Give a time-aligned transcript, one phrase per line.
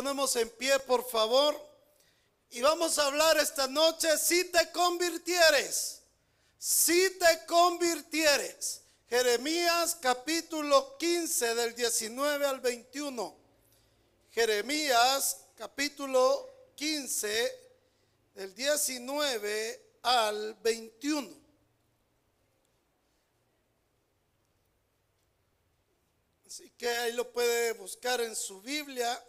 [0.00, 1.54] ponemos en pie, por favor.
[2.48, 6.00] Y vamos a hablar esta noche si te convirtieres.
[6.58, 8.80] Si te convirtieres.
[9.10, 13.36] Jeremías capítulo 15 del 19 al 21.
[14.30, 17.58] Jeremías capítulo 15
[18.36, 21.28] del 19 al 21.
[26.46, 29.22] Así que ahí lo puede buscar en su Biblia.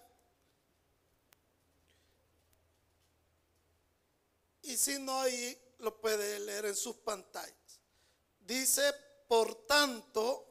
[4.63, 7.55] Y si no, ahí lo puede leer en sus pantallas.
[8.39, 8.93] Dice,
[9.27, 10.47] por tanto,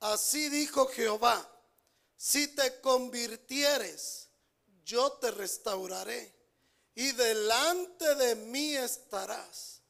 [0.00, 1.46] así dijo Jehová,
[2.16, 4.28] si te convirtieres,
[4.84, 6.34] yo te restauraré
[6.94, 9.80] y delante de mí estarás.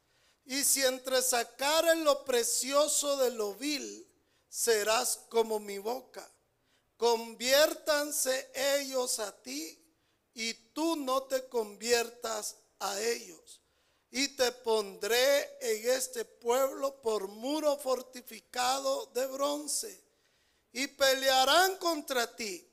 [0.44, 4.06] Y si entre sacares lo precioso de lo vil,
[4.48, 6.28] serás como mi boca.
[6.96, 9.82] Conviértanse ellos a ti
[10.34, 13.59] y tú no te conviertas a ellos.
[14.10, 20.02] Y te pondré en este pueblo por muro fortificado de bronce.
[20.72, 22.66] Y pelearán contra ti,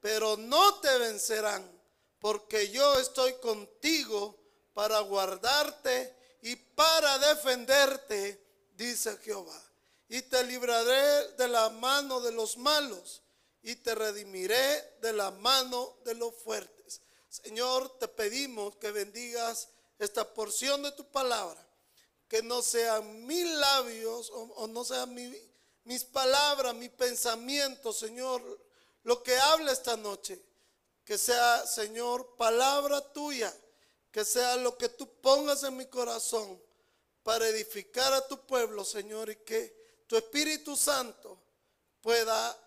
[0.00, 1.66] pero no te vencerán,
[2.18, 4.38] porque yo estoy contigo
[4.74, 8.40] para guardarte y para defenderte,
[8.74, 9.60] dice Jehová.
[10.08, 13.22] Y te libraré de la mano de los malos
[13.62, 17.02] y te redimiré de la mano de los fuertes.
[17.28, 19.68] Señor, te pedimos que bendigas
[19.98, 21.64] esta porción de tu palabra.
[22.28, 25.14] Que no sean mis labios o, no sean
[25.84, 28.42] mis palabras, mi pensamiento, Señor,
[29.02, 30.42] lo que habla esta noche.
[31.04, 33.54] Que sea, Señor, palabra tuya.
[34.10, 36.60] Que sea lo que tú pongas en mi corazón
[37.22, 41.38] para edificar a tu pueblo, Señor, y que tu Espíritu Santo
[42.00, 42.58] pueda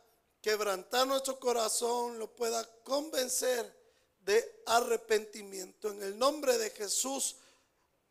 [0.42, 3.81] quebrantar nuestro corazón, lo pueda convencer
[4.22, 5.92] de arrepentimiento.
[5.92, 7.36] En el nombre de Jesús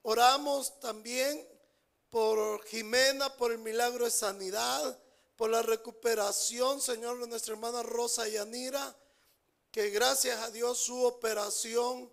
[0.03, 1.47] oramos también
[2.11, 4.99] por Jimena, por el milagro de sanidad,
[5.37, 8.97] por la recuperación, Señor, de nuestra hermana Rosa Yanira,
[9.70, 12.10] que gracias a Dios su operación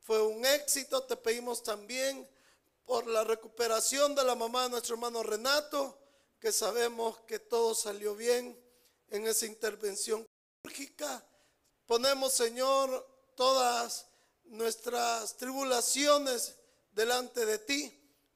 [0.00, 1.02] fue un éxito.
[1.02, 2.28] Te pedimos también
[2.84, 5.98] por la recuperación de la mamá de nuestro hermano Renato,
[6.38, 8.58] que sabemos que todo salió bien
[9.08, 10.26] en esa intervención
[10.62, 11.24] quirúrgica.
[11.86, 13.06] Ponemos, Señor,
[13.40, 14.06] todas
[14.44, 16.56] nuestras tribulaciones
[16.90, 17.90] delante de ti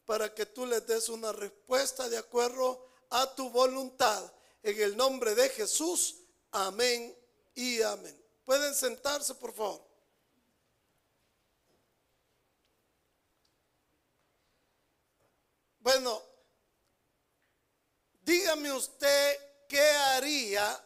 [0.06, 4.32] para que tú les des una respuesta de acuerdo a tu voluntad.
[4.62, 6.20] En el nombre de Jesús,
[6.52, 7.14] amén
[7.54, 8.18] y amén.
[8.46, 9.86] Pueden sentarse, por favor.
[15.80, 16.22] Bueno,
[18.22, 20.83] dígame usted qué haría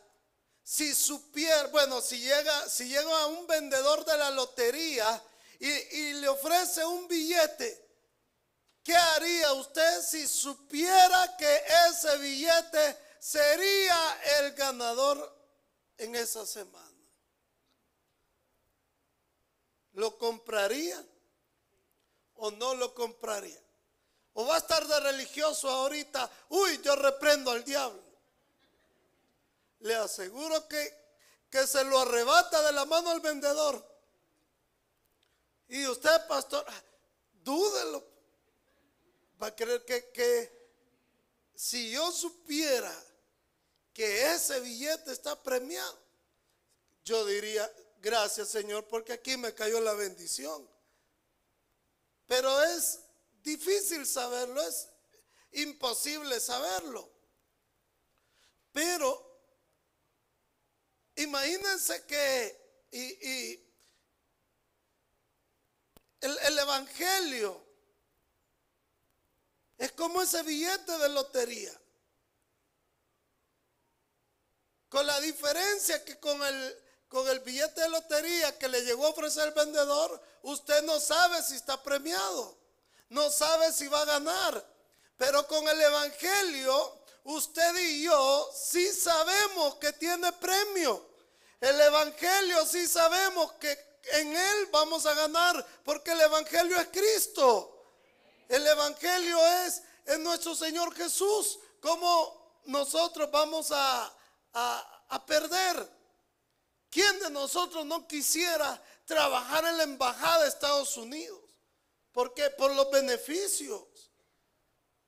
[0.69, 5.25] si supiera, bueno, si llega, si llega a un vendedor de la lotería
[5.59, 7.89] y, le ofrece un billete,
[8.85, 15.35] ¿qué haría usted si supiera que ese billete sería el ganador
[15.97, 17.09] en esa semana?
[19.93, 21.03] ¿Lo compraría
[22.35, 23.59] o no lo compraría?
[24.35, 26.31] ¿O va a estar de religioso ahorita?
[26.51, 28.08] Uy, yo reprendo al diablo
[29.81, 30.93] le aseguro que,
[31.51, 33.85] que se lo arrebata de la mano al vendedor.
[35.69, 36.65] Y usted, pastor,
[37.43, 38.05] dúdelo.
[39.41, 40.59] Va a creer que, que
[41.55, 42.93] si yo supiera
[43.93, 45.99] que ese billete está premiado,
[47.05, 50.69] yo diría, gracias Señor, porque aquí me cayó la bendición.
[52.27, 53.01] Pero es
[53.43, 54.89] difícil saberlo, es
[55.53, 57.11] imposible saberlo.
[58.73, 59.28] Pero
[61.19, 62.89] Imagínense que
[66.21, 67.61] el, el Evangelio
[69.79, 71.73] es como ese billete de lotería.
[74.89, 79.11] Con la diferencia que con el, con el billete de lotería que le llegó a
[79.11, 82.57] ofrecer el vendedor, usted no sabe si está premiado,
[83.09, 84.79] no sabe si va a ganar.
[85.17, 91.08] Pero con el Evangelio, usted y yo sí sabemos que tiene premio.
[91.61, 93.77] El Evangelio sí sabemos que
[94.13, 97.75] en Él vamos a ganar porque el Evangelio es Cristo.
[98.49, 101.59] El Evangelio es, en nuestro Señor Jesús.
[101.81, 104.13] ¿Cómo nosotros vamos a,
[104.53, 105.99] a perder?
[106.91, 111.41] ¿Quién de nosotros no quisiera trabajar en la embajada de Estados Unidos?
[112.13, 113.83] Porque por los beneficios.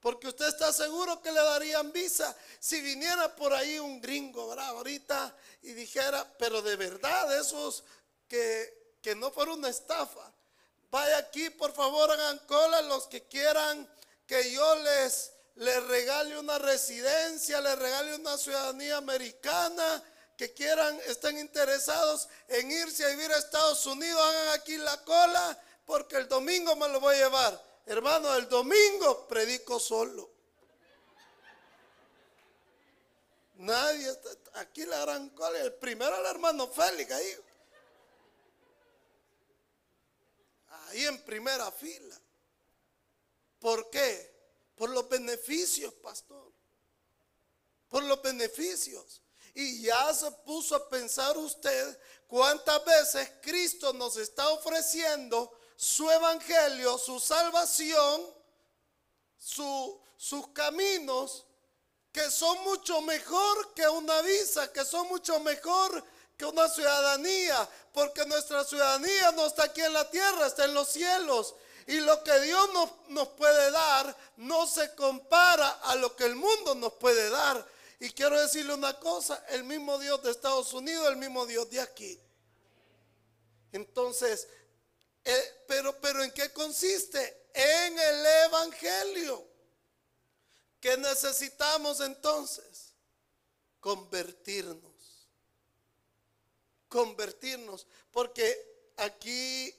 [0.01, 4.69] Porque usted está seguro que le darían visa si viniera por ahí un gringo, ¿verdad?
[4.69, 7.85] Ahorita y dijera, pero de verdad esos
[8.27, 10.33] que, que no fuera una estafa.
[10.91, 13.89] Vaya aquí, por favor, hagan cola los que quieran
[14.27, 20.03] que yo les, les regale una residencia, les regale una ciudadanía americana,
[20.37, 25.59] que quieran, estén interesados en irse a vivir a Estados Unidos, hagan aquí la cola,
[25.85, 27.70] porque el domingo me lo voy a llevar.
[27.91, 30.31] Hermano, el domingo predico solo.
[33.55, 34.17] Nadie,
[34.53, 37.37] aquí la gran cola, el primero el hermano Félix ahí.
[40.69, 42.17] ahí en primera fila.
[43.59, 44.37] ¿Por qué?
[44.77, 46.53] Por los beneficios, pastor.
[47.89, 49.21] Por los beneficios.
[49.53, 56.99] Y ya se puso a pensar usted cuántas veces Cristo nos está ofreciendo su evangelio,
[56.99, 58.21] su salvación,
[59.39, 61.47] sus caminos,
[62.13, 66.05] que son mucho mejor que una visa, que son mucho mejor
[66.37, 70.87] que una ciudadanía, porque nuestra ciudadanía no está aquí en la tierra, está en los
[70.87, 71.55] cielos.
[71.87, 76.37] Y lo que Dios nos, nos puede dar no se compara a lo que el
[76.37, 77.67] mundo nos puede dar.
[78.01, 81.81] Y quiero decirle una cosa, el mismo Dios de Estados Unidos, el mismo Dios de
[81.81, 82.21] aquí.
[83.73, 84.47] Entonces,
[85.25, 87.51] eh, pero, pero ¿en qué consiste?
[87.55, 89.49] En el Evangelio.
[90.81, 92.95] ¿Qué necesitamos entonces?
[93.81, 94.91] Convertirnos
[96.91, 99.75] convertirnos, porque aquí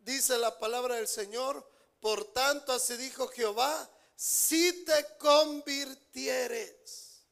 [0.00, 1.66] dice la palabra del Señor,
[2.00, 7.22] por tanto así dijo Jehová, si te convirtieres,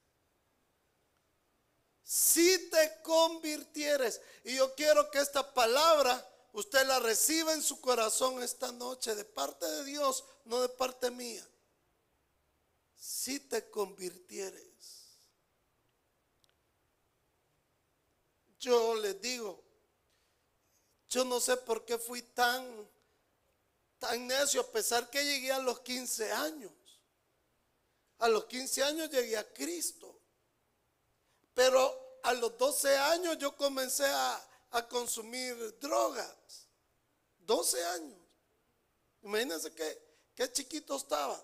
[2.03, 8.43] si te convirtieres, y yo quiero que esta palabra usted la reciba en su corazón
[8.43, 11.47] esta noche de parte de Dios, no de parte mía.
[12.97, 14.69] Si te convirtieres.
[18.59, 19.63] Yo les digo,
[21.09, 22.89] yo no sé por qué fui tan,
[23.99, 26.73] tan necio, a pesar que llegué a los 15 años.
[28.19, 30.19] A los 15 años llegué a Cristo.
[31.55, 34.48] Pero a los 12 años yo comencé a,
[34.89, 36.69] consumir drogas.
[37.39, 38.19] 12 años.
[39.23, 39.99] Imagínense que,
[40.35, 41.43] qué chiquito estaba.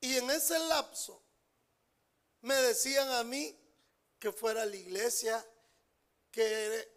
[0.00, 1.22] Y en ese lapso
[2.42, 3.58] me decían a mí,
[4.18, 5.44] que fuera a la iglesia,
[6.30, 6.88] que,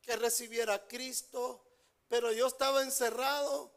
[0.00, 1.64] que recibiera a Cristo,
[2.08, 3.72] pero yo estaba encerrado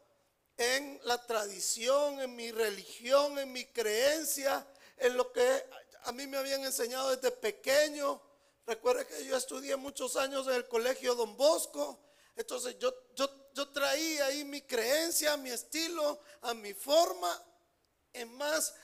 [0.56, 4.66] en la tradición, en mi religión, en mi creencia,
[4.96, 5.66] en lo que
[6.04, 8.20] a mí me habían enseñado desde pequeño.
[8.66, 11.98] Recuerda que yo estudié muchos años en el colegio Don Bosco,
[12.36, 17.44] entonces yo, yo, yo traía ahí mi creencia, mi estilo, a mi forma.
[18.12, 18.74] Es más,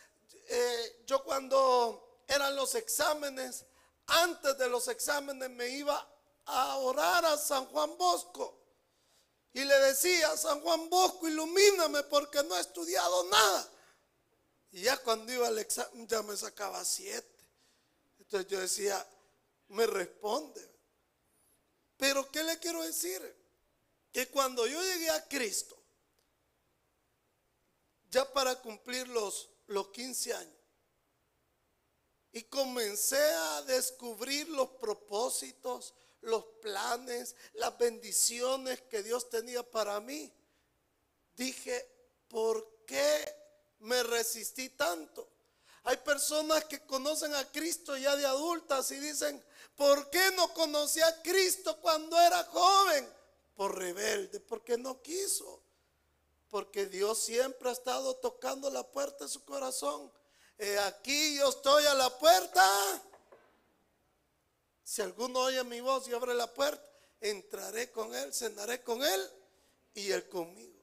[0.49, 3.65] eh, yo cuando eran los exámenes,
[4.07, 6.07] antes de los exámenes me iba
[6.47, 8.59] a orar a San Juan Bosco.
[9.53, 13.73] Y le decía, San Juan Bosco, ilumíname porque no he estudiado nada.
[14.71, 17.27] Y ya cuando iba al examen ya me sacaba siete.
[18.19, 19.07] Entonces yo decía,
[19.69, 20.61] me responde.
[21.97, 23.21] Pero ¿qué le quiero decir?
[24.13, 25.77] Que cuando yo llegué a Cristo,
[28.11, 30.55] ya para cumplir los, los 15 años,
[32.33, 40.33] y comencé a descubrir los propósitos, los planes, las bendiciones que Dios tenía para mí.
[41.37, 41.89] Dije,
[42.29, 43.35] ¿por qué
[43.81, 45.29] me resistí tanto?
[45.85, 49.43] Hay personas que conocen a Cristo ya de adultas y dicen,
[49.79, 53.11] ¿por qué no conocí a Cristo cuando era joven?
[53.55, 55.63] Por rebelde, porque no quiso.
[56.51, 60.13] Porque Dios siempre ha estado tocando la puerta de su corazón
[60.87, 63.03] aquí yo estoy a la puerta.
[64.83, 66.85] Si alguno oye mi voz y abre la puerta,
[67.21, 69.31] entraré con él, cenaré con él
[69.95, 70.79] y él conmigo.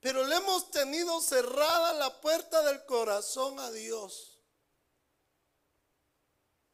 [0.00, 4.29] Pero le hemos tenido cerrada la puerta del corazón a Dios.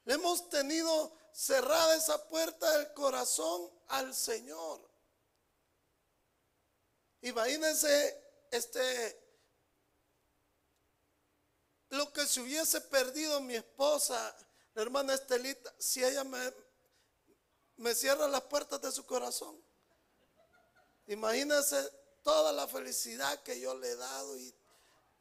[0.07, 4.81] Le hemos tenido cerrada esa puerta del corazón al Señor.
[7.21, 9.27] Imagínense este
[11.91, 14.35] lo que se hubiese perdido mi esposa,
[14.75, 16.53] la hermana Estelita, si ella me,
[17.77, 19.61] me cierra las puertas de su corazón.
[21.07, 21.91] Imagínense
[22.23, 24.55] toda la felicidad que yo le he dado y,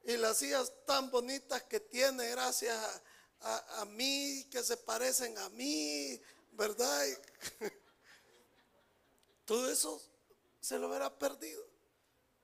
[0.04, 3.02] las hijas tan bonitas que tiene gracias a,
[3.48, 6.20] a mí, que se parecen a mí,
[6.54, 7.06] ¿verdad?
[9.46, 10.02] Todo eso
[10.60, 11.64] se lo hubiera perdido.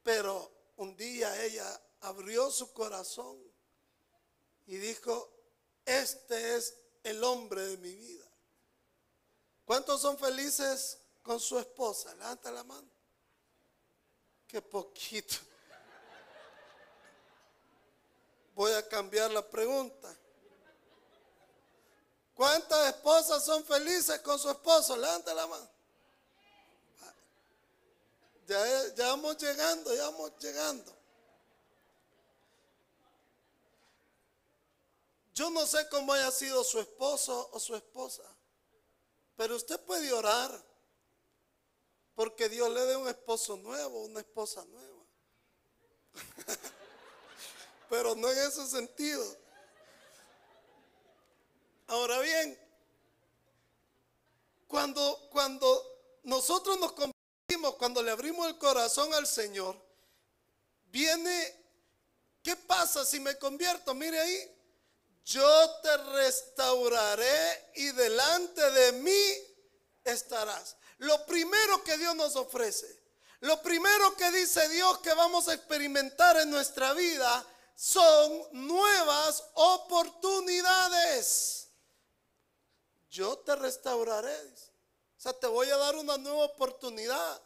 [0.03, 3.37] Pero un día ella abrió su corazón
[4.67, 5.31] y dijo,
[5.85, 8.25] este es el hombre de mi vida.
[9.65, 12.13] ¿Cuántos son felices con su esposa?
[12.15, 12.89] Levanta la mano.
[14.47, 15.35] Qué poquito.
[18.55, 20.15] Voy a cambiar la pregunta.
[22.35, 24.95] ¿Cuántas esposas son felices con su esposo?
[24.97, 25.69] Levanta la mano.
[28.47, 31.01] Ya, ya vamos llegando, ya vamos llegando.
[35.33, 38.23] Yo no sé cómo haya sido su esposo o su esposa,
[39.37, 40.51] pero usted puede orar
[42.15, 45.03] porque Dios le dé un esposo nuevo, una esposa nueva.
[47.89, 49.23] pero no en ese sentido.
[51.91, 52.57] Ahora bien,
[54.65, 59.75] cuando, cuando nosotros nos convertimos, cuando le abrimos el corazón al Señor,
[60.85, 61.53] viene,
[62.41, 63.93] ¿qué pasa si me convierto?
[63.93, 64.57] Mire ahí,
[65.25, 69.33] yo te restauraré y delante de mí
[70.05, 70.77] estarás.
[70.99, 73.01] Lo primero que Dios nos ofrece,
[73.41, 77.45] lo primero que dice Dios que vamos a experimentar en nuestra vida
[77.75, 81.60] son nuevas oportunidades.
[83.11, 84.35] Yo te restauraré.
[84.35, 87.41] O sea, te voy a dar una nueva oportunidad.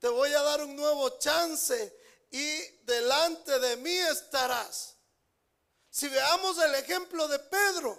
[0.00, 1.96] Te voy a dar un nuevo chance
[2.30, 4.96] y delante de mí estarás.
[5.88, 7.96] Si veamos el ejemplo de Pedro,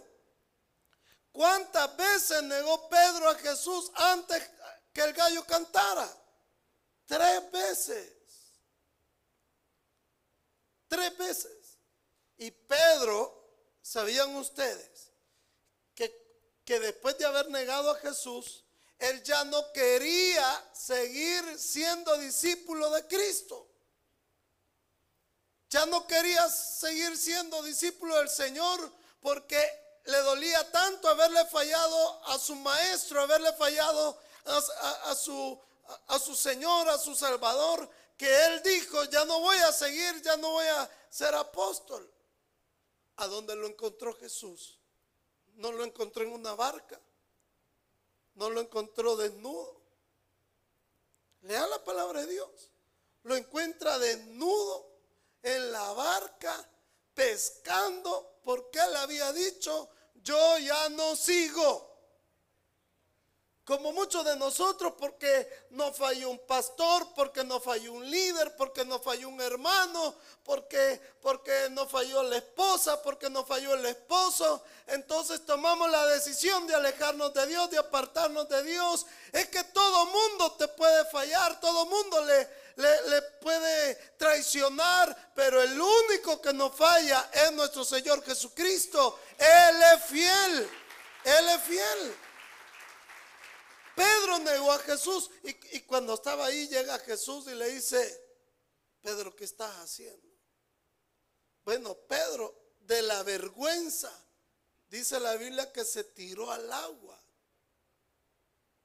[1.32, 4.44] ¿cuántas veces negó Pedro a Jesús antes
[4.92, 6.08] que el gallo cantara?
[7.06, 8.14] Tres veces.
[10.90, 11.80] Tres veces.
[12.38, 15.15] Y Pedro, ¿sabían ustedes?
[16.66, 18.66] Que, después de haber negado a Jesús,
[19.00, 23.68] él ya no quería seguir siendo discípulo de Cristo.
[25.70, 29.60] Ya no quería seguir siendo discípulo del Señor porque
[30.06, 35.60] le dolía tanto haberle fallado a su maestro, haberle fallado a, su,
[36.08, 40.38] a su Señor, a su Salvador, que él dijo, ya no voy a seguir, ya
[40.38, 42.10] no voy a ser apóstol.
[43.18, 44.78] ¿A dónde lo encontró Jesús?
[45.56, 47.00] No lo encontró en una barca,
[48.36, 49.82] no lo encontró desnudo.
[51.42, 52.72] Lea la palabra de Dios.
[53.24, 54.92] Lo encuentra desnudo
[55.42, 56.70] en la barca
[57.14, 61.95] pescando porque él había dicho, yo ya no sigo.
[63.66, 68.86] Como muchos de nosotros, porque no falló un pastor, porque no falló un líder, porque
[68.86, 74.64] no falló un hermano, porque, porque no falló la esposa, porque no falló el esposo.
[74.86, 79.08] Entonces tomamos la decisión de alejarnos de Dios, de apartarnos de Dios.
[79.32, 85.82] Es que todo mundo te puede fallar, todo mundo le, le, puede traicionar, pero el
[85.82, 89.20] único que no falla es nuestro Señor Jesucristo.
[89.40, 90.70] Él es fiel,
[91.24, 92.16] Él es fiel.
[93.96, 98.22] Pedro negó a Jesús y, cuando estaba ahí llega Jesús y le dice,
[99.02, 100.28] Pedro, ¿qué estás haciendo?
[101.64, 104.12] Bueno, Pedro, de la vergüenza,
[104.90, 107.22] dice la Biblia que se tiró al agua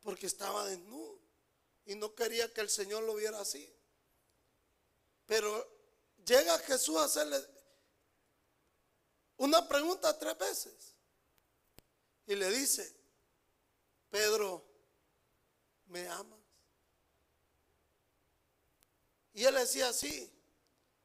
[0.00, 1.20] porque estaba desnudo
[1.84, 3.70] y no quería que el Señor lo viera así.
[5.26, 5.68] Pero
[6.24, 7.44] llega Jesús a hacerle
[9.36, 10.94] una pregunta tres veces
[12.26, 12.94] y le dice,
[14.08, 14.69] Pedro,
[15.90, 16.38] ¿me amas?
[19.34, 20.32] Y él decía, sí,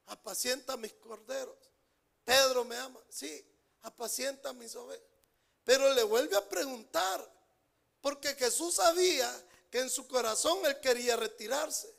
[0.06, 1.56] apacienta mis corderos.
[2.24, 3.46] Pedro me ama, sí,
[3.82, 5.06] apacienta mis ovejas.
[5.64, 7.32] Pero le vuelve a preguntar,
[8.00, 9.32] porque Jesús sabía
[9.70, 11.92] que en su corazón él quería retirarse.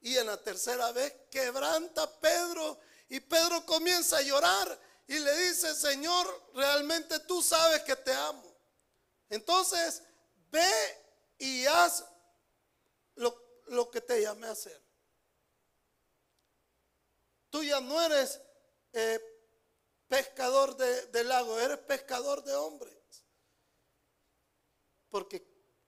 [0.00, 5.74] Y en la tercera vez quebranta Pedro y Pedro comienza a llorar y le dice,
[5.74, 8.54] Señor, realmente tú sabes que te amo.
[9.30, 10.02] Entonces,
[10.50, 11.07] ve
[11.38, 12.04] y haz
[13.14, 14.82] lo, que te llamé a hacer.
[17.50, 18.40] Tú ya no eres
[18.92, 19.20] eh,
[20.08, 22.96] pescador de, lago, eres pescador de hombres.
[25.08, 25.46] Porque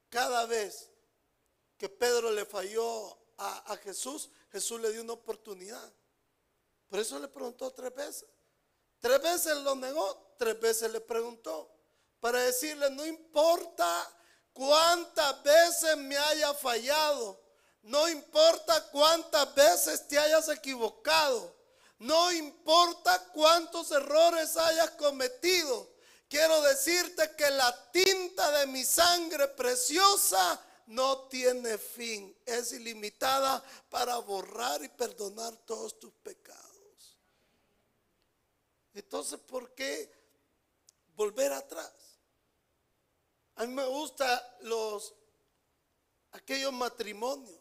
[0.09, 0.91] cada vez
[1.77, 5.93] que Pedro le falló a, a, Jesús, Jesús le dio una oportunidad.
[6.89, 8.29] Por eso le preguntó tres veces.
[9.01, 11.71] Tres veces lo negó, tres veces le preguntó.
[12.21, 14.20] Para decirle, no importa
[14.53, 17.41] cuántas veces me haya fallado,
[17.83, 21.55] no importa cuántas veces te hayas equivocado,
[21.99, 25.91] no importa cuántos errores hayas cometido,
[26.29, 34.17] quiero decirte que la tinta de mi sangre preciosa no tiene fin, es ilimitada para
[34.19, 36.71] borrar y perdonar todos tus pecados.
[38.95, 40.11] Entonces, ¿por qué
[41.15, 41.93] volver atrás?
[43.61, 45.15] A mí me gustan los
[46.33, 47.61] aquellos matrimonios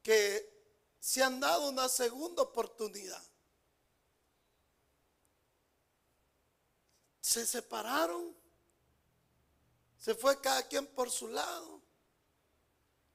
[0.00, 3.20] que se han dado una segunda oportunidad.
[7.20, 8.36] Se separaron,
[9.98, 11.82] se fue cada quien por su lado.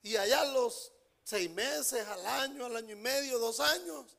[0.02, 0.92] Y allá los
[1.24, 4.18] seis meses, al año, al año y medio, dos años,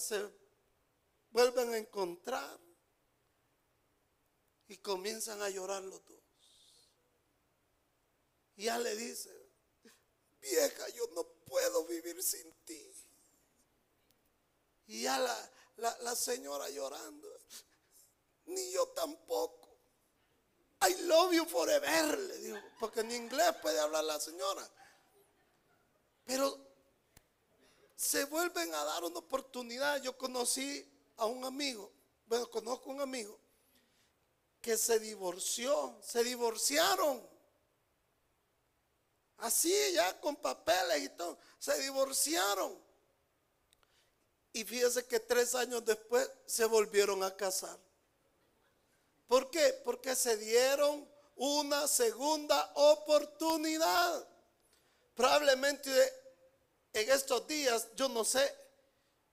[0.00, 0.28] se
[1.30, 2.58] vuelven a encontrar
[4.68, 6.18] y comienzan a llorar los dos.
[8.56, 9.30] Y ya le dice,
[10.40, 12.94] vieja, yo no puedo vivir sin ti.
[14.86, 17.28] Y ya la, la señora llorando,
[18.46, 19.68] ni yo tampoco.
[20.82, 24.68] I love you forever, le digo, porque en inglés puede hablar la señora.
[26.24, 26.58] Pero
[27.94, 30.02] se vuelven a dar una oportunidad.
[30.02, 30.84] Yo conocí
[31.16, 31.92] a un amigo,
[32.26, 33.41] bueno, conozco un amigo
[34.62, 37.20] que se divorció, se divorciaron.
[39.38, 42.78] Así ya con papeles y todo, se divorciaron.
[44.52, 47.76] Y fíjese que tres años después se volvieron a casar.
[49.26, 49.80] ¿Por qué?
[49.84, 54.28] Porque se dieron una segunda oportunidad.
[55.14, 55.90] Probablemente
[56.92, 58.54] en estos días, yo no sé,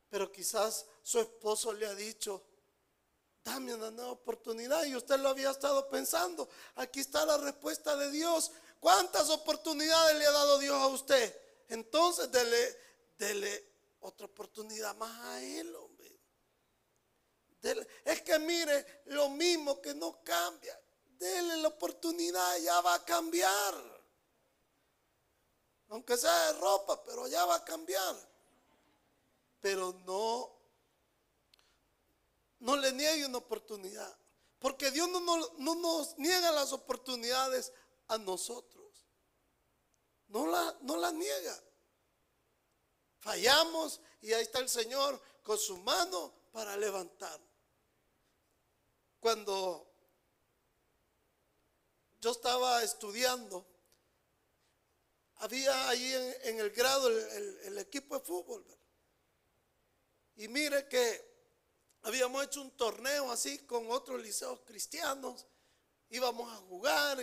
[0.09, 2.41] pero quizás su esposo le ha dicho,
[3.49, 6.47] dame una nueva oportunidad y usted lo había estado pensando.
[6.75, 8.51] Aquí está la respuesta de Dios.
[8.79, 11.35] ¿Cuántas oportunidades le ha dado Dios a usted?
[11.67, 12.77] Entonces, dele,
[13.17, 15.75] dele otra oportunidad más a él.
[18.05, 20.79] Es que mire, lo mismo que no cambia.
[21.17, 23.99] Dele la oportunidad, ya va a cambiar.
[25.89, 28.15] Aunque sea de ropa, pero ya va a cambiar.
[29.59, 30.58] Pero no,
[32.59, 34.17] no le niegue una oportunidad.
[34.59, 37.71] Porque Dios no, no, nos niega las oportunidades
[38.07, 39.05] a nosotros.
[40.27, 41.63] No la, no niega.
[43.19, 47.39] Fallamos y ahí está el Señor con su mano para levantar
[49.19, 49.85] cuando
[52.21, 53.65] yo estaba estudiando,
[55.35, 58.65] había ahí en, el grado el, equipo de fútbol.
[60.35, 61.28] Y mire que
[62.03, 65.45] habíamos hecho un torneo así con otros liceos cristianos.
[66.09, 67.19] Íbamos a jugar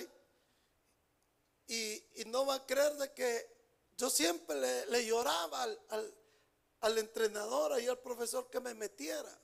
[1.67, 3.57] y, no va a creer de que
[3.97, 6.15] yo siempre le, lloraba al,
[6.81, 9.41] al entrenador y al profesor que me metiera.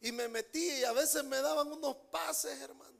[0.00, 2.98] Y me metí y a veces me daban unos pases, hermano,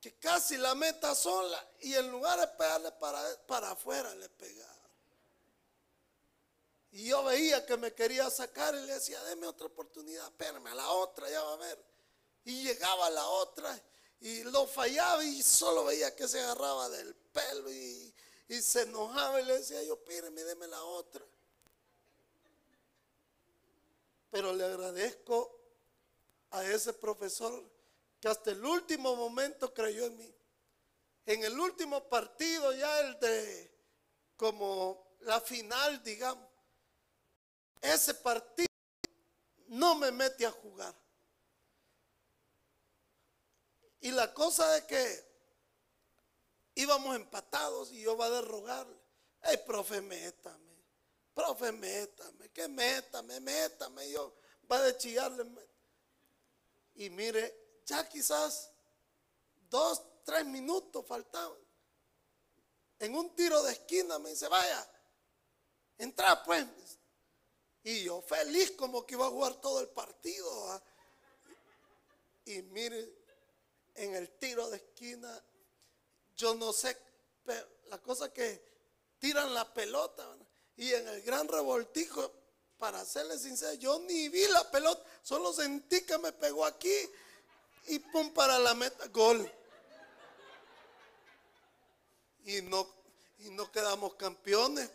[0.00, 4.69] que casi la meta sola y en lugar de pegarle para, para afuera le pegaba.
[6.92, 10.74] Y yo veía que me quería sacar y le decía, deme otra oportunidad, espérame, a
[10.74, 11.84] la otra ya va a ver.
[12.44, 13.80] Y llegaba a la otra
[14.20, 18.14] y lo fallaba y solo veía que se agarraba del pelo y,
[18.60, 21.24] se enojaba y le decía yo, espérame, deme la otra.
[24.32, 25.56] Pero le agradezco
[26.50, 27.64] a ese profesor
[28.20, 30.34] que hasta el último momento creyó en mí.
[31.26, 33.70] En el último partido, ya el de
[34.36, 36.49] como la final, digamos,
[37.80, 38.68] ese partido
[39.68, 40.94] no me mete a jugar.
[44.00, 45.30] Y la cosa es que
[46.74, 48.98] íbamos empatados y yo va a rogarle,
[49.42, 50.84] hey, profe, métame,
[51.34, 54.10] profe, métame, que métame, métame.
[54.10, 54.34] yo
[54.70, 55.44] va a chillarle,
[56.94, 58.70] y mire, ya quizás
[59.68, 61.58] dos, tres minutos faltaban.
[62.98, 64.86] En un tiro de esquina me dice, vaya,
[65.98, 66.66] entra pues.
[67.82, 70.82] Y yo feliz como que iba a jugar todo el partido.
[72.44, 73.12] Y mire,
[73.94, 75.42] en el tiro de esquina,
[76.36, 76.96] yo no sé,
[77.86, 78.62] la cosa que
[79.18, 80.36] tiran la pelota.
[80.76, 82.32] Y en el gran revoltijo
[82.78, 86.94] para serle sincero, yo ni vi la pelota, solo sentí que me pegó aquí
[87.88, 89.50] y pum para la meta, gol.
[92.44, 92.88] Y no,
[93.40, 94.90] y no quedamos campeones.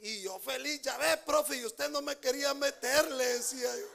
[0.00, 3.86] Y yo feliz, ya ve, profe, y usted no me quería meter, le decía yo.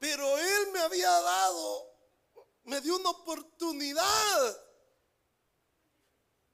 [0.00, 1.90] Pero él me había dado,
[2.64, 4.62] me dio una oportunidad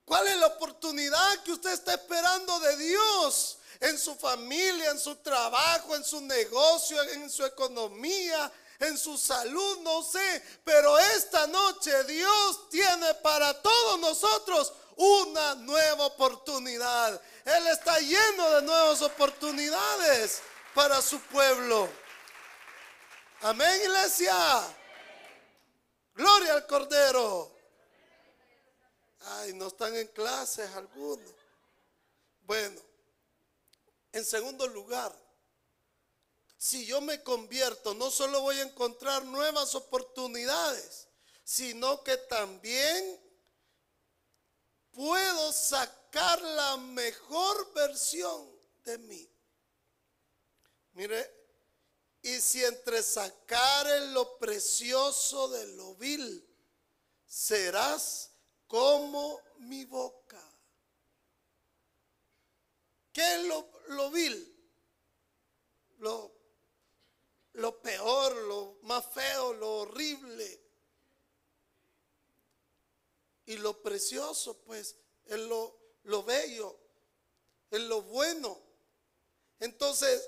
[0.08, 5.14] ¿Cuál es la oportunidad que usted está esperando de Dios en su familia, en su
[5.16, 9.80] trabajo, en su negocio, en su economía, en su salud?
[9.80, 17.20] No sé, pero esta noche Dios tiene para todos nosotros una nueva oportunidad.
[17.44, 20.42] Él está lleno de nuevas oportunidades
[20.74, 21.88] para su pueblo.
[23.40, 24.36] Amén, iglesia.
[26.14, 27.52] Gloria al Cordero.
[29.20, 31.30] Ay, no están en clases algunos.
[32.42, 32.80] Bueno,
[34.10, 35.14] en segundo lugar,
[36.56, 41.06] si yo me convierto, no solo voy a encontrar nuevas oportunidades,
[41.44, 43.27] sino que también
[44.98, 48.50] puedo sacar la mejor versión
[48.84, 49.30] de mí.
[50.94, 51.32] Mire,
[52.20, 56.44] y si entre sacar lo precioso de lo vil,
[57.24, 58.32] serás
[58.66, 60.42] como mi boca.
[63.12, 64.52] ¿Qué es lo, lo vil?
[65.98, 66.32] Lo,
[67.52, 70.67] lo peor, lo más feo, lo horrible.
[73.48, 76.78] Y lo precioso, pues, es lo, lo bello,
[77.70, 78.60] es lo bueno.
[79.58, 80.22] Entonces,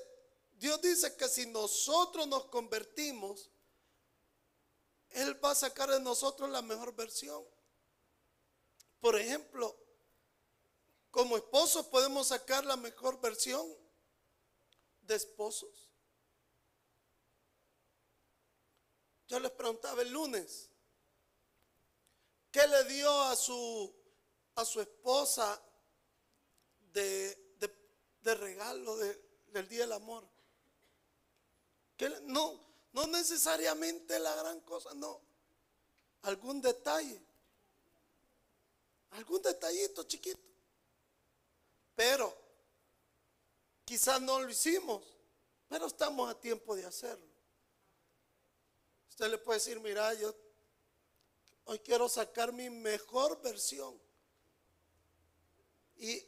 [0.52, 3.50] Dios dice que si nosotros nos convertimos,
[5.11, 7.44] Él va a sacar de nosotros la mejor versión.
[9.00, 9.76] Por ejemplo,
[11.11, 13.70] como esposos podemos sacar la mejor versión
[15.02, 15.90] de esposos.
[19.28, 20.69] Yo les preguntaba el lunes,
[22.50, 23.94] ¿qué le dio a su,
[24.56, 25.60] a su esposa
[26.92, 27.36] de,
[28.22, 30.24] de, regalo del Día del Amor?
[32.24, 32.58] no,
[32.92, 35.20] no necesariamente la gran cosa, no.
[36.22, 37.20] Algún detalle.
[39.10, 40.40] Algún detallito chiquito.
[41.94, 42.34] Pero
[43.84, 45.02] quizás no lo hicimos,
[45.68, 47.26] pero estamos a tiempo de hacerlo.
[49.08, 50.34] Usted le puede decir, mira, yo
[51.64, 54.01] hoy quiero sacar mi mejor versión.
[55.96, 56.23] Y,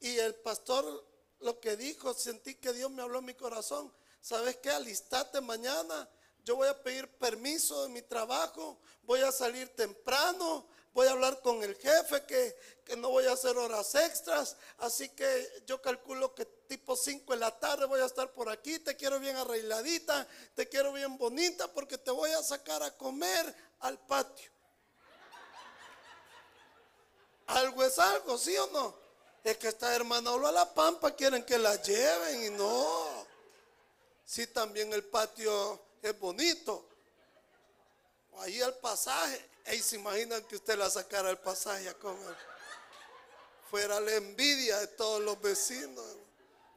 [0.00, 1.06] y el pastor
[1.40, 3.92] lo que dijo, sentí que Dios me habló en mi corazón.
[4.20, 4.70] ¿Sabes qué?
[4.70, 6.08] Alistate mañana.
[6.42, 8.80] Yo voy a pedir permiso de mi trabajo.
[9.02, 10.66] Voy a salir temprano.
[10.94, 14.56] Voy a hablar con el jefe que, que no voy a hacer horas extras.
[14.78, 18.78] Así que yo calculo que tipo 5 de la tarde voy a estar por aquí.
[18.78, 20.26] Te quiero bien arregladita.
[20.54, 24.53] Te quiero bien bonita porque te voy a sacar a comer al patio.
[27.46, 28.94] Algo es algo, ¿sí o no?
[29.42, 33.26] Es que esta hermana a la pampa quieren que la lleven y no.
[34.24, 36.88] Si también el patio es bonito.
[38.38, 39.50] Ahí el pasaje.
[39.72, 42.36] Y se imaginan que usted la sacara el pasaje a comer.
[43.70, 46.04] Fuera la envidia de todos los vecinos.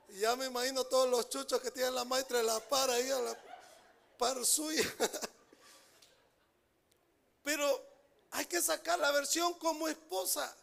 [0.10, 3.20] Ya me imagino todos los chuchos que tienen la maestra de la par ahí a
[3.20, 3.38] la
[4.18, 4.84] par suya.
[7.44, 7.87] Pero
[8.32, 10.56] hay que sacar la versión como esposa.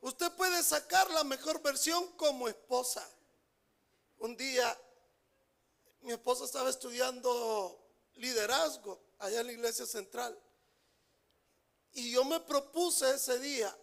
[0.00, 3.06] Usted puede sacar la mejor versión como esposa.
[4.18, 4.78] Un día
[6.02, 7.78] mi esposa estaba estudiando
[8.14, 10.38] liderazgo allá en la iglesia central.
[11.92, 13.76] Y yo me propuse ese día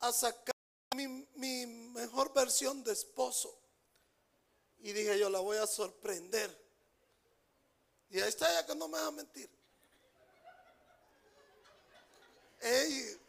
[0.00, 0.54] a sacar
[0.94, 3.58] mi, mejor versión de esposo.
[4.78, 6.62] Y dije, yo la voy a sorprender.
[8.10, 9.50] Y ahí está ella que no me va a mentir.
[12.64, 13.20] Ey,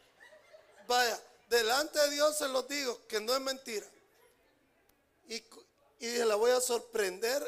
[0.87, 3.85] vaya, delante de Dios se lo digo, que no es mentira.
[5.27, 5.43] Y,
[5.99, 7.43] y la voy a sorprender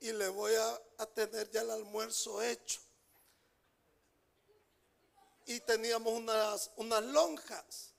[0.00, 2.80] y le voy a, tener ya el almuerzo hecho.
[5.46, 7.92] Y teníamos unas, unas lonjas.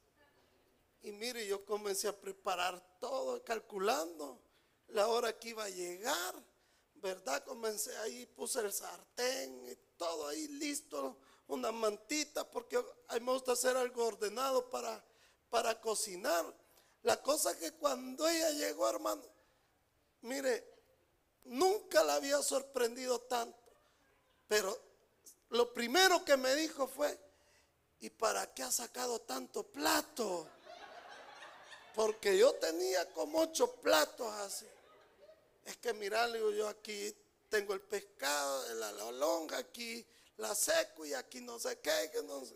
[1.03, 4.41] Y mire, yo comencé a preparar todo, calculando
[4.89, 6.35] la hora que iba a llegar,
[6.95, 7.45] ¿verdad?
[7.45, 11.17] Comencé ahí, puse el sartén y todo ahí listo,
[11.53, 15.03] una mantita, porque a mí me gusta hacer algo ordenado para,
[15.49, 16.45] para cocinar.
[17.03, 19.23] La cosa que cuando ella llegó, hermano,
[20.21, 20.71] mire,
[21.45, 23.57] Nunca la había sorprendido tanto.
[24.47, 24.77] Pero
[25.49, 27.17] lo primero que me dijo fue,
[27.99, 30.47] ¿y para qué ha sacado tanto plato?
[31.95, 34.67] Porque yo tenía como ocho platos así.
[35.65, 37.15] Es que mira, yo aquí
[37.49, 40.05] tengo el pescado, la, longa, aquí
[40.41, 42.55] la seco y aquí no sé qué, que no sé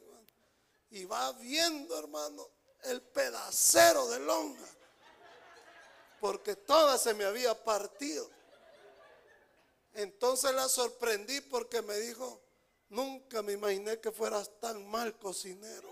[0.89, 2.49] Y va viendo, hermano,
[2.83, 4.67] el pedacero de longa.
[6.19, 8.27] Porque toda se me había partido.
[9.93, 12.41] Entonces la sorprendí porque me dijo,
[12.89, 15.87] nunca me imaginé que fueras tan mal cocinero.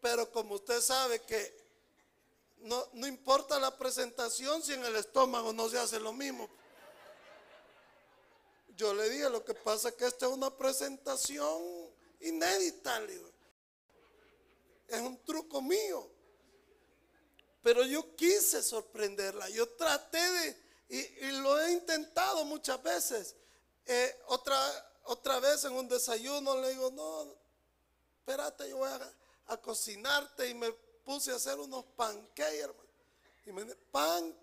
[0.00, 1.60] Pero como usted sabe que
[2.60, 6.48] no, no importa la presentación si en el estómago no se hace lo mismo.
[8.80, 11.62] Yo le dije, lo que pasa es que esta es una presentación
[12.18, 12.98] inédita.
[14.88, 16.10] Es un truco mío.
[17.62, 19.50] Pero yo quise sorprenderla.
[19.50, 23.36] Yo traté de Y, lo he intentado muchas veces.
[23.84, 24.58] Eh, otra,
[25.04, 27.36] otra vez en un desayuno le digo, no,
[28.20, 30.72] espérate, yo voy a, cocinarte y me
[31.04, 32.88] puse a hacer unos pancakes, hermano.
[33.44, 34.34] Y me pan.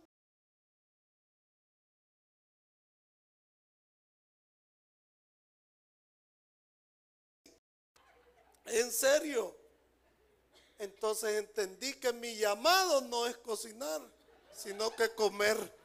[8.68, 9.56] En serio.
[10.80, 14.02] Entonces entendí que mi llamado no es cocinar,
[14.56, 15.76] sino que comer.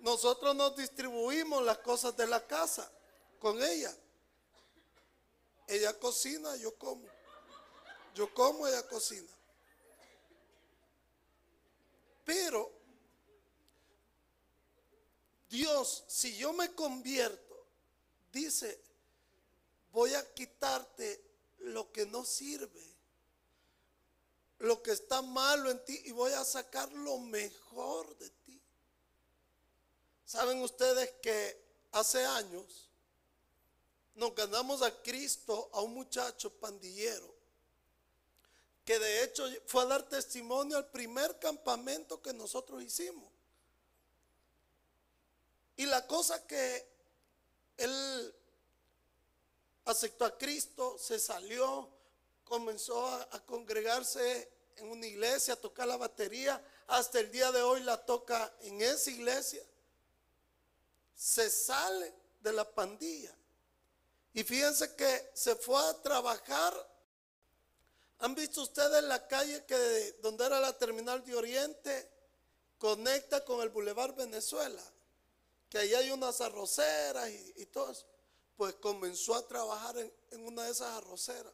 [0.00, 2.90] Nosotros nos distribuimos las cosas de la casa
[3.38, 3.94] con ella.
[5.66, 7.06] Ella cocina, yo como.
[8.14, 9.30] Yo como, ella cocina.
[12.24, 12.72] Pero
[15.48, 17.66] Dios, si yo me convierto,
[18.32, 18.80] dice,
[19.92, 21.22] voy a quitarte
[21.58, 22.82] lo que no sirve,
[24.58, 28.60] lo que está malo en ti y voy a sacar lo mejor de ti.
[30.24, 32.90] ¿Saben ustedes que hace años
[34.14, 37.32] nos ganamos a Cristo a un muchacho pandillero
[38.84, 43.30] que de hecho fue a dar testimonio al primer campamento que nosotros hicimos.
[45.76, 46.86] Y la cosa que
[47.76, 48.34] él
[49.84, 51.88] aceptó a Cristo, se salió,
[52.44, 57.82] comenzó a, congregarse en una iglesia, a tocar la batería, hasta el día de hoy
[57.82, 59.62] la toca en esa iglesia.
[61.14, 63.34] Se sale de la pandilla.
[64.34, 66.92] Y fíjense que se fue a trabajar
[68.22, 72.08] ¿Han visto ustedes la calle que donde era la terminal de Oriente
[72.78, 74.80] conecta con el Boulevard Venezuela?
[75.68, 78.06] Que ahí hay unas arroceras y, todo eso.
[78.62, 81.52] Pues comenzó a trabajar en, una de esas arroceras,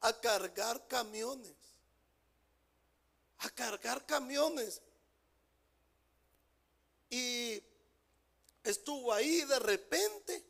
[0.00, 1.52] a cargar camiones,
[3.36, 4.80] a cargar camiones.
[7.10, 7.62] Y
[8.64, 10.42] estuvo ahí de repente.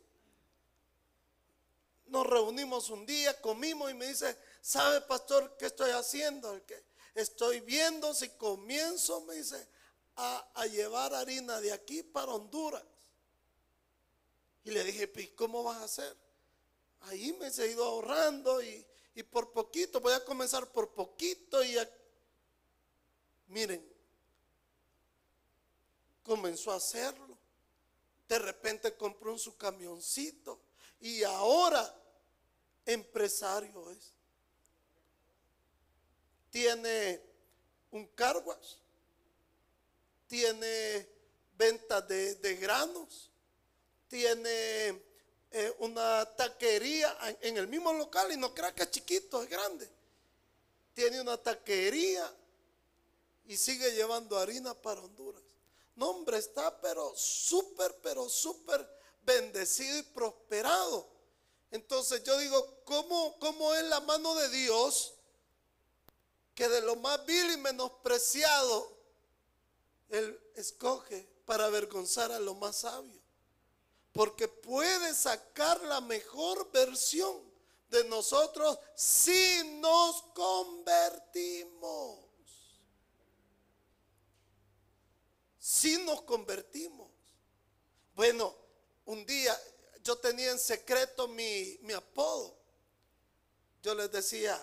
[2.05, 6.61] Nos reunimos un día, comimos y me dice, ¿Sabe, pastor, qué estoy haciendo?
[7.13, 9.67] Estoy viendo si comienzo, me dice,
[10.15, 12.85] a, llevar harina de aquí para Honduras.
[14.67, 16.17] Y le dije, pues, ¿cómo vas a hacer?
[17.03, 18.85] Ahí me he ido ahorrando y,
[19.31, 21.77] por poquito, voy a comenzar por poquito y
[23.47, 23.81] miren,
[26.21, 27.37] comenzó a hacerlo.
[28.27, 30.59] De repente compró un su camioncito
[30.99, 31.95] y ahora
[32.85, 34.11] empresario es
[36.49, 37.21] tiene
[37.91, 38.81] un carguas,
[40.27, 41.07] tiene
[41.57, 43.31] venta de, granos,
[44.07, 45.01] tiene
[45.51, 49.89] eh, una taquería en, el mismo local y no crea que es chiquito, es grande.
[50.93, 52.33] Tiene una taquería
[53.45, 55.43] y sigue llevando harina para Honduras.
[55.95, 58.87] No, hombre, está pero súper, pero súper
[59.23, 61.07] bendecido y prosperado.
[61.71, 65.13] Entonces yo digo, ¿cómo, ¿cómo es la mano de Dios?
[66.57, 68.91] que de lo más vil y menospreciado,
[70.09, 73.21] Él escoge para avergonzar a lo más sabio.
[74.17, 77.39] Porque puede sacar la mejor versión
[77.87, 82.17] de nosotros si nos convertimos.
[85.59, 87.11] Si nos convertimos.
[88.15, 88.55] Bueno,
[89.05, 89.55] un día
[90.01, 92.57] yo tenía en secreto mi, mi apodo.
[93.83, 94.59] Yo les decía,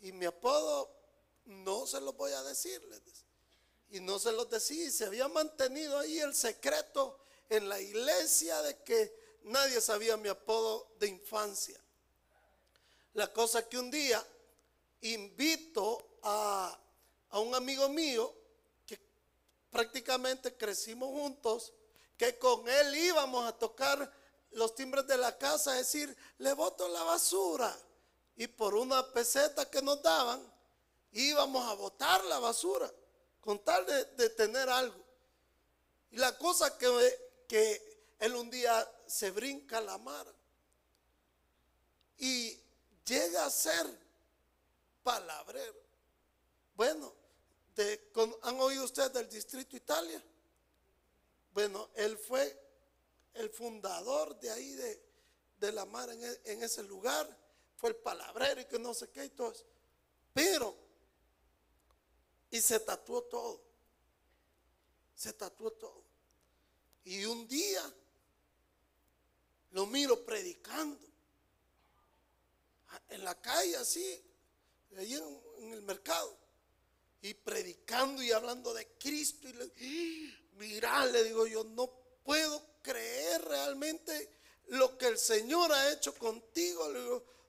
[0.00, 0.94] y mi apodo
[1.46, 2.80] no se los voy a decir.
[3.90, 4.84] Y no se los decía.
[4.84, 10.28] Y se había mantenido ahí el secreto en la iglesia de que nadie sabía mi
[10.28, 11.78] apodo de infancia.
[13.14, 14.24] La cosa que un día
[15.02, 16.78] invito a,
[17.30, 18.34] a un amigo mío
[18.86, 18.98] que
[19.70, 21.72] prácticamente crecimos juntos,
[22.16, 24.12] que con él íbamos a tocar
[24.52, 27.76] los timbres de la casa, es decir, le boto la basura.
[28.36, 30.42] Y por una peseta que nos daban,
[31.12, 32.90] íbamos a botar la basura
[33.40, 33.84] con tal
[34.16, 35.04] de, tener algo.
[36.10, 36.88] Y la cosa que,
[37.52, 40.26] que él un día se brinca la mar
[42.16, 42.58] y
[43.04, 43.86] llega a ser
[45.02, 45.78] palabrero.
[46.74, 47.12] Bueno,
[48.40, 50.24] ¿han oído ustedes del Distrito Italia?
[51.52, 52.58] Bueno, él fue
[53.34, 55.04] el fundador de ahí de,
[55.58, 57.28] de la mar en, en, ese lugar,
[57.76, 59.66] fue el palabrero y que no sé qué y todo eso.
[60.32, 60.74] Pero
[62.50, 63.60] y se tatuó todo.
[65.14, 66.11] Se tatuó todo.
[67.04, 67.82] Y un día
[69.72, 70.98] lo miro predicando.
[73.08, 74.22] En la calle así,
[74.96, 76.38] allí en, el mercado.
[77.22, 79.48] y predicando y hablando de Cristo.
[79.48, 79.72] Y le,
[80.56, 81.90] mira, le digo yo, no
[82.24, 84.30] puedo creer realmente
[84.68, 86.88] lo que el Señor ha hecho contigo.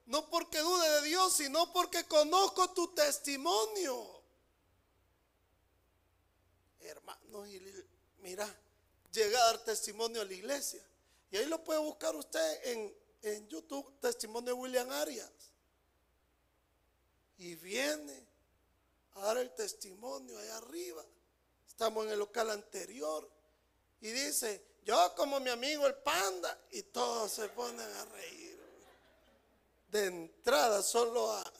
[0.05, 4.21] No porque dude de Dios, sino porque conozco tu testimonio.
[6.81, 7.61] Hermano, y
[8.19, 8.62] mira,
[9.13, 10.83] llega a dar testimonio a la iglesia.
[11.31, 15.31] Y ahí lo puede buscar usted en, en YouTube, testimonio de William Arias.
[17.37, 18.27] Y viene
[19.13, 21.03] a dar el testimonio allá arriba.
[21.67, 23.29] Estamos en el local anterior.
[24.01, 26.59] Y dice, yo como mi amigo el panda.
[26.71, 28.59] Y todos se ponen a reír.
[29.89, 31.53] De entrada solo a,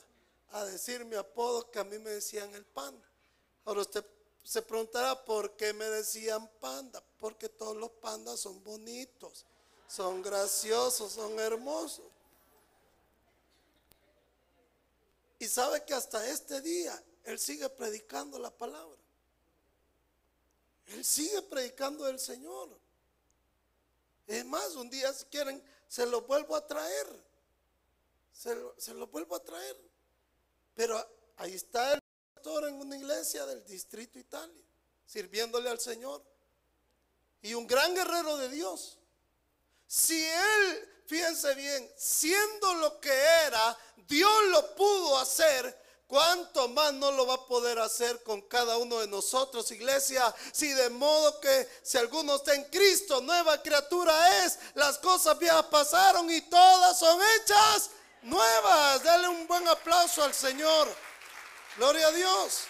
[0.50, 3.08] a decir mi apodo que a mí me decían el panda.
[3.64, 4.04] Ahora usted
[4.44, 7.02] se preguntará por qué me decían panda.
[7.18, 9.46] Porque todos los pandas son bonitos,
[9.88, 12.04] son graciosos, son hermosos.
[15.38, 18.98] Y sabe que hasta este día Él sigue predicando la palabra.
[20.88, 22.68] Él sigue predicando el Señor.
[24.26, 27.06] Es más, un día si quieren, se lo vuelvo a traer.
[28.32, 29.76] Se lo, se lo vuelvo a traer.
[30.74, 31.02] Pero
[31.36, 32.03] ahí está el
[32.44, 34.62] en una iglesia del distrito Italia,
[35.06, 36.22] sirviéndole al Señor.
[37.42, 38.98] Y un gran guerrero de Dios.
[39.86, 43.76] Si él, fíjense bien, siendo lo que era,
[44.06, 49.00] Dios lo pudo hacer, ¿Cuánto más no lo va a poder hacer con cada uno
[49.00, 50.32] de nosotros, iglesia?
[50.52, 55.64] Si de modo que si alguno está en Cristo, nueva criatura es, las cosas viejas
[55.64, 59.02] pasaron y todas son hechas nuevas.
[59.02, 60.94] Dale un buen aplauso al Señor.
[61.76, 62.66] Gloria a Dios.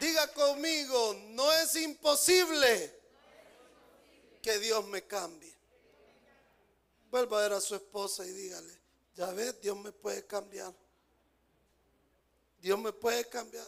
[0.00, 2.98] Diga conmigo, no es imposible
[4.42, 5.56] que Dios me cambie.
[7.10, 8.78] Vuelva a ver a su esposa y dígale,
[9.14, 10.72] ya ves, Dios me puede cambiar.
[12.60, 13.66] Dios me puede cambiar.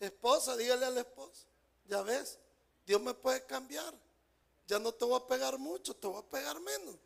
[0.00, 1.46] Esposa, dígale a la esposa,
[1.86, 2.38] ya ves,
[2.84, 3.94] Dios me puede cambiar.
[4.66, 6.96] Ya no te voy a pegar mucho, te voy a pegar menos.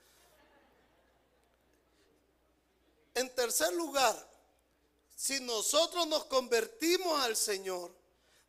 [3.15, 4.30] En tercer lugar,
[5.21, 7.95] si nosotros nos convertimos al Señor,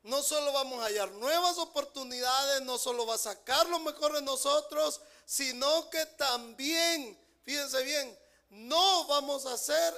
[0.03, 4.21] no solo vamos a hallar nuevas oportunidades, no solo va a sacar lo mejor de
[4.21, 8.17] nosotros, sino que también, fíjense bien,
[8.51, 9.93] no vamos a hacer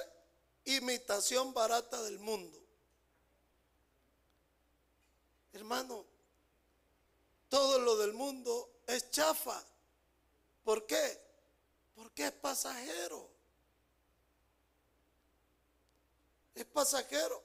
[0.64, 2.58] imitación barata del mundo.
[5.52, 6.04] Hermano,
[7.50, 9.64] todo lo del mundo es chafa.
[10.64, 11.20] ¿Por qué?
[11.94, 13.33] Porque es pasajero.
[16.54, 17.42] Es pasajero.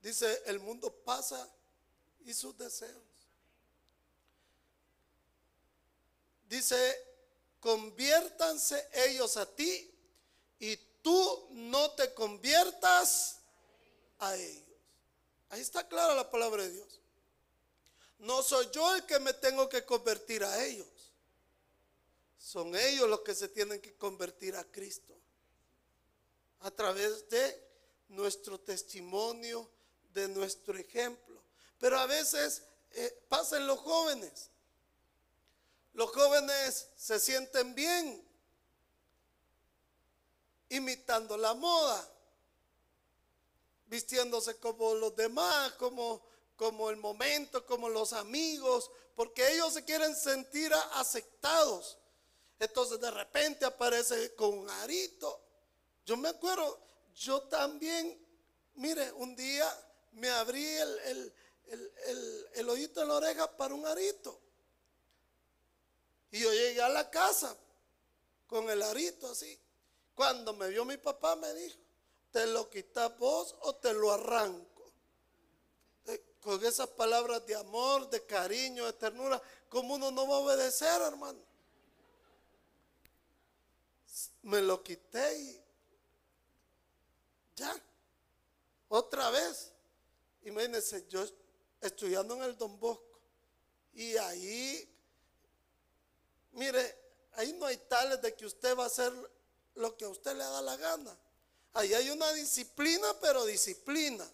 [0.00, 1.48] Dice, el mundo pasa
[2.24, 3.02] y sus deseos.
[6.48, 6.96] Dice,
[7.60, 9.90] conviértanse ellos a ti
[10.60, 13.40] y tú no te conviertas
[14.18, 14.64] a ellos.
[15.50, 17.00] Ahí está clara la palabra de Dios.
[18.18, 20.86] No soy yo el que me tengo que convertir a ellos.
[22.38, 25.17] Son ellos los que se tienen que convertir a Cristo.
[26.60, 27.68] A través de
[28.08, 29.70] nuestro testimonio,
[30.12, 31.42] de nuestro ejemplo.
[31.78, 34.50] Pero a veces eh, pasan los jóvenes.
[35.92, 38.24] Los jóvenes se sienten bien
[40.68, 42.14] imitando la moda
[43.88, 46.22] vistiéndose como los demás, como,
[46.56, 51.98] como el momento, como los amigos, porque ellos se quieren sentir aceptados.
[52.58, 55.40] Entonces de repente aparece con un arito.
[56.08, 56.80] Yo me acuerdo,
[57.16, 58.18] yo también,
[58.76, 59.70] mire, un día
[60.12, 61.34] me abrí el,
[61.66, 64.40] el, el, oído en la oreja para un arito.
[66.30, 67.54] Y yo llegué a la casa
[68.46, 69.60] con el arito así.
[70.14, 71.76] Cuando me vio mi papá me dijo,
[72.32, 74.90] ¿Te lo quitas vos o te lo arranco?
[76.06, 80.38] Eh, con esas palabras de amor, de cariño, de ternura, ¿cómo uno no va a
[80.38, 81.40] obedecer, hermano?
[84.40, 85.67] Me lo quité y
[87.58, 87.82] ya,
[88.88, 89.72] otra vez.
[90.42, 91.24] Imagínense, yo
[91.80, 93.20] estudiando en el Don Bosco
[93.92, 94.88] y ahí,
[96.52, 96.96] mire,
[97.32, 99.12] ahí no hay tales de que usted va a hacer
[99.74, 101.16] lo que a usted le da la gana.
[101.74, 104.28] Ahí hay una disciplina, pero disciplina.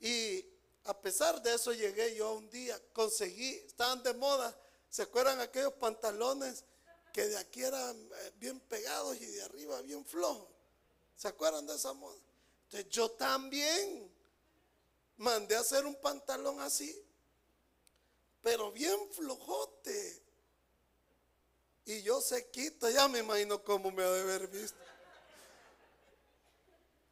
[0.00, 0.44] Y
[0.84, 4.56] a pesar de eso llegué yo un día, conseguí, estaban de moda,
[4.88, 6.64] ¿se acuerdan aquellos pantalones
[7.12, 10.57] que de aquí eran eh, bien pegados y de arriba bien flojos?
[11.18, 12.16] ¿Se acuerdan de esa moda?
[12.66, 14.08] Entonces yo también
[15.16, 16.96] mandé a hacer un pantalón así,
[18.40, 20.22] pero bien flojote.
[21.86, 24.78] Y yo se quito, ya me imagino cómo me ha de haber visto.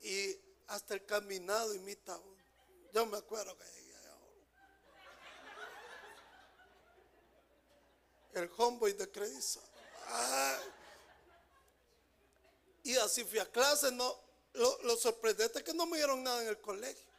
[0.02, 0.38] Y
[0.68, 2.36] hasta el caminado imita uno.
[2.92, 3.96] Yo me acuerdo que llegué
[8.34, 9.61] El homeboy de Credisa.
[12.87, 14.16] Y así fui a clase, no,
[14.53, 17.11] lo, lo sorprendente es que no me dieron nada en el colegio.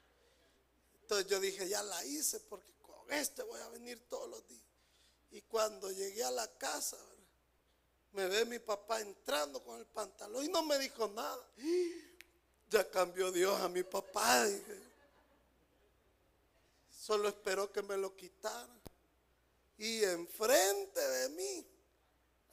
[1.01, 4.63] Entonces yo dije, ya la hice porque con este voy a venir todos los días.
[5.31, 6.95] Y cuando llegué a la casa,
[8.13, 11.45] me ve mi papá entrando con el pantalón y no me dijo nada.
[12.69, 14.43] Ya cambió Dios a mi papá.
[14.43, 14.81] Dije.
[16.91, 18.67] Solo esperó que me lo quitara.
[19.77, 21.65] Y enfrente de mí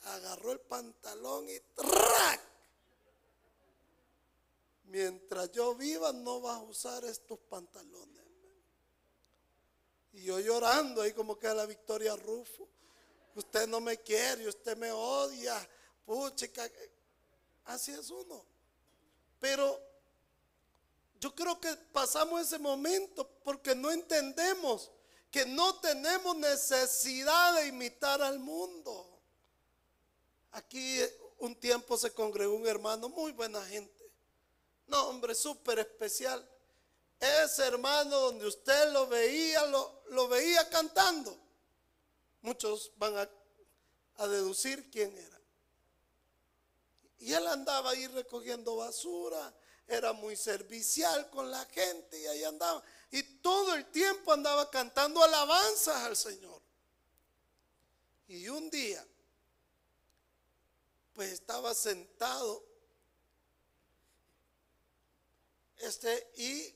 [0.05, 2.54] agarró el pantalón y ¡trac!
[4.85, 8.24] Mientras yo viva no vas a usar estos pantalones.
[10.12, 12.68] Y yo llorando ahí como que la Victoria Rufo.
[13.35, 15.68] Usted no me quiere, usted me odia.
[16.05, 16.70] Puchica.
[17.64, 18.45] Así es uno.
[19.41, 19.80] Pero
[21.18, 24.91] yo creo que pasamos ese momento porque no entendemos
[25.30, 29.05] que no tenemos necesidad de imitar al mundo.
[30.53, 31.01] Aquí
[31.39, 33.94] un tiempo se congregó un hermano, muy buena gente.
[34.87, 36.49] No, hombre, súper especial.
[37.18, 41.37] Ese hermano donde usted lo veía, lo, veía cantando.
[42.43, 43.30] Muchos van a,
[44.16, 45.41] a deducir quién era.
[47.18, 49.55] Y él andaba ahí recogiendo basura,
[49.87, 52.82] era muy servicial con la gente y ahí andaba.
[53.11, 56.61] Y todo el tiempo andaba cantando alabanzas al Señor.
[58.26, 59.07] Y un día,
[61.14, 62.74] pues estaba sentado
[65.79, 66.75] este y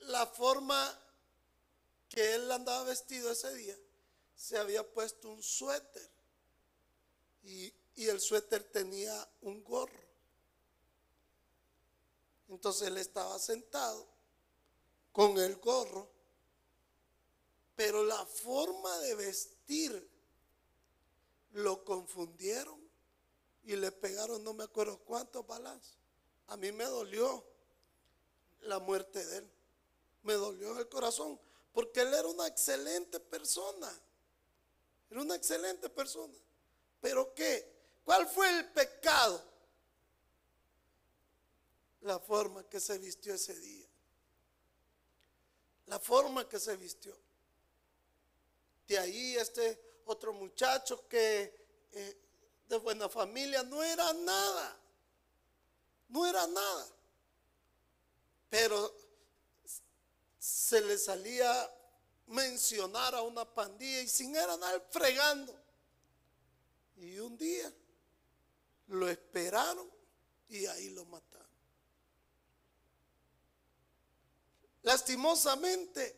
[0.00, 1.02] la forma
[2.08, 3.76] que él andaba vestido ese día,
[4.34, 6.10] se había puesto un suéter
[7.42, 10.06] y, y el suéter tenía un gorro.
[12.48, 14.06] Entonces él estaba sentado
[15.12, 16.08] con el gorro,
[17.74, 20.10] pero la forma de vestir
[21.52, 22.80] lo confundieron
[23.64, 25.98] y le pegaron no me acuerdo cuántos balazos.
[26.46, 27.44] A mí me dolió
[28.62, 29.50] la muerte de él.
[30.22, 31.38] Me dolió en el corazón
[31.72, 33.92] porque él era una excelente persona.
[35.10, 36.34] Era una excelente persona.
[37.00, 37.70] Pero ¿qué?
[38.02, 39.42] ¿Cuál fue el pecado?
[42.00, 43.86] La forma que se vistió ese día.
[45.86, 47.16] La forma que se vistió.
[48.88, 52.16] De ahí este otro muchacho que eh,
[52.68, 54.80] de buena familia no era nada.
[56.08, 56.95] No era nada.
[58.48, 58.94] Pero
[60.38, 61.70] se le salía
[62.28, 65.54] mencionar a una pandilla y sin era nada fregando.
[66.96, 67.72] Y un día
[68.88, 69.90] lo esperaron
[70.48, 71.46] y ahí lo mataron.
[74.82, 76.16] Lastimosamente,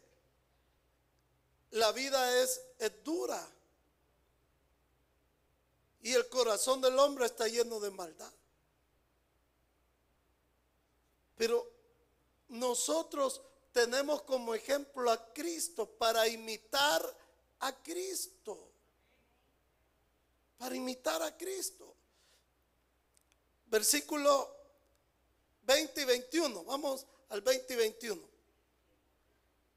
[1.71, 3.47] la vida es, es dura
[6.03, 8.33] y el corazón del hombre está lleno de maldad.
[11.37, 11.78] Pero
[12.49, 13.41] nosotros
[13.73, 17.03] tenemos como ejemplo a Cristo para imitar
[17.61, 18.59] a Cristo.
[20.57, 21.95] Para imitar a Cristo.
[23.67, 24.57] Versículo
[25.63, 26.65] 20 y 21.
[26.65, 28.29] Vamos al 20 y 21.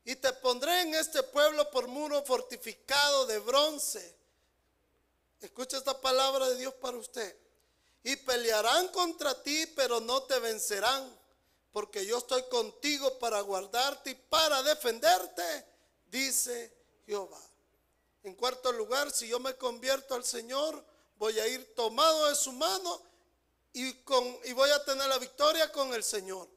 [0.06, 4.16] Y te pondré en este pueblo por muro fortificado de bronce.
[5.42, 7.38] Escucha esta palabra de Dios para usted.
[8.04, 11.21] Y pelearán contra ti, pero no te vencerán
[11.72, 15.66] porque yo estoy contigo para guardarte y para defenderte,
[16.08, 16.74] dice
[17.06, 17.40] Jehová.
[18.24, 20.84] En cuarto lugar, si yo me convierto al Señor,
[21.18, 23.02] voy a ir tomado de su mano
[23.74, 26.48] y, y voy a tener la victoria con el Señor.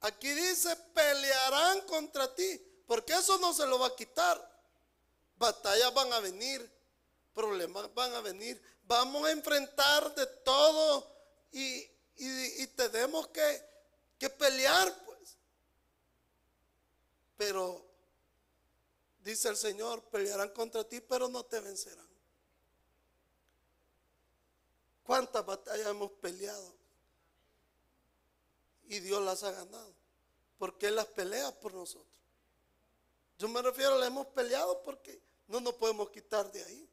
[0.00, 4.48] Aquí dice, pelearán contra ti, porque eso no se lo va a quitar.
[5.36, 6.70] Batallas van a venir,
[7.32, 11.08] problemas van a venir, vamos a enfrentar de todo
[11.52, 11.88] y,
[12.18, 13.62] y, tenemos que,
[14.18, 15.36] que pelear, pues.
[17.36, 17.84] Pero,
[19.20, 22.08] dice el Señor, pelearán contra ti, pero no te vencerán.
[25.04, 26.74] ¿Cuántas batallas hemos peleado?
[28.88, 29.94] Y Dios las ha ganado.
[30.58, 32.12] Porque Él las pelea por nosotros.
[33.38, 36.90] Yo me refiero, la hemos peleado porque no nos podemos quitar de ahí.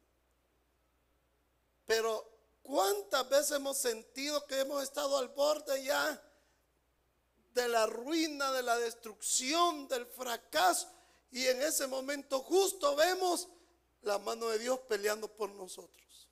[1.86, 2.35] Pero
[2.66, 6.22] ¿Cuántas veces hemos sentido que hemos estado al borde ya
[7.54, 10.90] de la ruina, de la destrucción, del fracaso?
[11.32, 13.48] Y en ese momento justo vemos
[14.02, 16.28] la mano de Dios peleando por nosotros.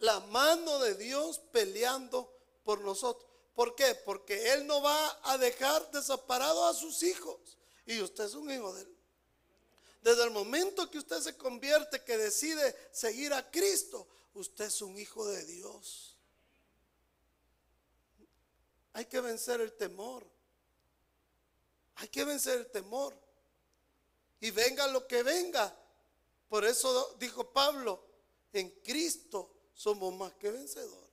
[0.00, 2.30] La mano de Dios peleando
[2.64, 3.30] por nosotros.
[3.54, 3.94] ¿Por qué?
[3.94, 7.56] Porque Él no va a dejar desamparados a sus hijos.
[7.86, 8.97] Y usted es un hijo de Él.
[10.08, 14.98] Desde el momento que usted se convierte, que decide seguir a Cristo, usted es un
[14.98, 16.16] hijo de Dios.
[18.94, 20.26] Hay que vencer el temor.
[21.96, 23.14] Hay que vencer el temor.
[24.40, 25.78] Y venga lo que venga.
[26.48, 28.02] Por eso dijo Pablo,
[28.54, 31.10] en Cristo somos más que vencedores.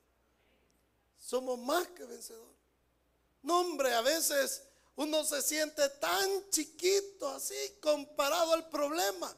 [1.18, 2.56] Somos más que vencedores.
[3.42, 4.65] No, hombre, a veces
[4.96, 9.34] uno se siente tan chiquito así comparado al problema.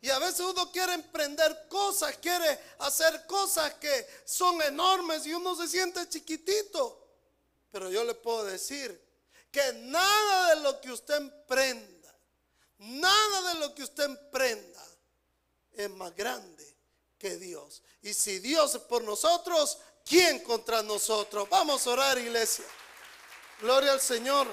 [0.00, 5.56] Y a veces uno quiere emprender cosas, quiere hacer cosas que son enormes y uno
[5.56, 7.06] se siente chiquitito.
[7.70, 8.98] Pero yo le puedo decir
[9.50, 12.14] que nada de lo que usted emprenda,
[12.78, 14.82] nada de lo que usted emprenda
[15.72, 16.76] es más grande
[17.18, 17.82] que Dios.
[18.00, 21.48] Y si Dios es por nosotros, ¿quién contra nosotros?
[21.50, 22.64] Vamos a orar, iglesia.
[23.60, 24.46] Gloria al Señor.